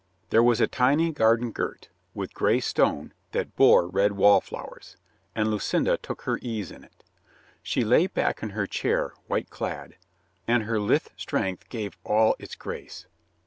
There 0.31 0.41
was 0.41 0.59
a 0.59 0.65
tiny 0.65 1.11
garden 1.11 1.51
girt 1.51 1.89
with 2.15 2.33
gray 2.33 2.59
stone 2.59 3.13
that 3.33 3.55
bore 3.55 3.87
red 3.87 4.13
wallflowers, 4.13 4.97
and 5.35 5.47
Lucinda 5.51 5.95
took 5.97 6.23
her 6.23 6.39
ease 6.41 6.71
in 6.71 6.83
it. 6.83 7.03
She 7.61 7.83
lay 7.83 8.07
back 8.07 8.41
in 8.41 8.49
her 8.49 8.65
chair 8.65 9.13
white 9.27 9.51
clad, 9.51 9.97
and 10.47 10.63
her 10.63 10.79
lithe 10.79 11.05
strength 11.17 11.69
gave 11.69 11.99
all 12.03 12.35
its 12.39 12.55
grace. 12.55 13.05